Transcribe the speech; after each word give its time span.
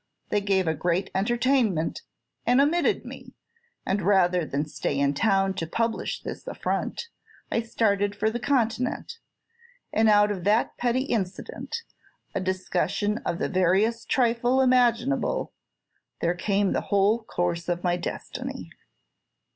They 0.29 0.41
gave 0.41 0.65
a 0.67 0.73
great 0.73 1.11
entertainment, 1.13 2.01
and 2.43 2.59
omitted 2.59 3.05
me; 3.05 3.35
and 3.85 4.01
rather 4.01 4.43
than 4.47 4.65
stay 4.65 4.97
in 4.97 5.13
town 5.13 5.53
to 5.53 5.67
publish 5.67 6.23
this 6.23 6.47
affront, 6.47 7.09
I 7.51 7.61
started 7.61 8.15
for 8.15 8.31
the 8.31 8.39
Continent; 8.39 9.19
and 9.93 10.09
out 10.09 10.31
of 10.31 10.43
that 10.43 10.75
petty 10.75 11.03
incident, 11.03 11.83
a 12.33 12.39
discussion 12.39 13.19
of 13.27 13.37
the 13.37 13.47
veriest 13.47 14.09
trifle 14.09 14.59
imaginable, 14.59 15.53
there 16.19 16.33
came 16.33 16.73
the 16.73 16.81
whole 16.89 17.21
course 17.23 17.69
of 17.69 17.83
my 17.83 17.95
destiny." 17.95 18.71